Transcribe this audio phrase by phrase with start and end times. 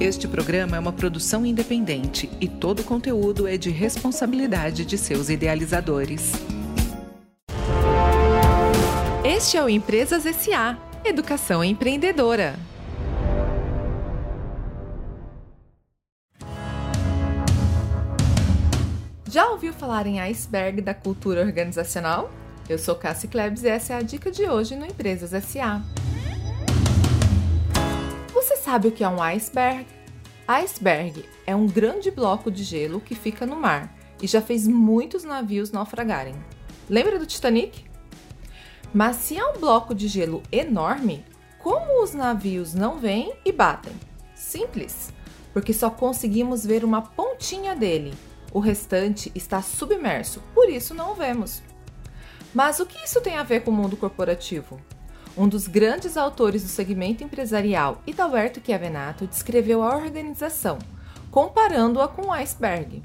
[0.00, 5.28] Este programa é uma produção independente e todo o conteúdo é de responsabilidade de seus
[5.28, 6.34] idealizadores.
[9.24, 12.54] Este é o Empresas SA Educação Empreendedora.
[19.28, 22.30] Já ouviu falar em iceberg da cultura organizacional?
[22.68, 25.82] Eu sou Cassie Klebs e essa é a dica de hoje no Empresas SA.
[28.68, 29.86] Sabe o que é um iceberg?
[30.46, 35.24] Iceberg é um grande bloco de gelo que fica no mar e já fez muitos
[35.24, 36.34] navios naufragarem.
[36.86, 37.86] Lembra do Titanic?
[38.92, 41.24] Mas se é um bloco de gelo enorme,
[41.58, 43.94] como os navios não vêm e batem?
[44.34, 45.14] Simples,
[45.54, 48.12] porque só conseguimos ver uma pontinha dele.
[48.52, 51.62] O restante está submerso, por isso não o vemos.
[52.52, 54.78] Mas o que isso tem a ver com o mundo corporativo?
[55.36, 60.78] Um dos grandes autores do segmento empresarial, Idalberto Chiavenato, descreveu a organização,
[61.30, 63.02] comparando-a com um iceberg.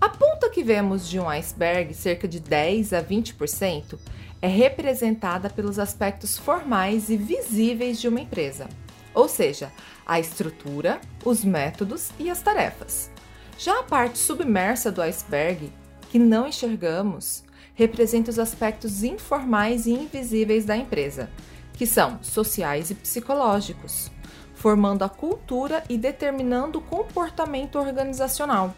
[0.00, 3.98] A ponta que vemos de um iceberg, cerca de 10 a 20%,
[4.40, 8.68] é representada pelos aspectos formais e visíveis de uma empresa,
[9.12, 9.70] ou seja,
[10.06, 13.10] a estrutura, os métodos e as tarefas.
[13.58, 15.70] Já a parte submersa do iceberg,
[16.08, 21.30] que não enxergamos, representa os aspectos informais e invisíveis da empresa,
[21.72, 24.10] que são sociais e psicológicos,
[24.54, 28.74] formando a cultura e determinando o comportamento organizacional.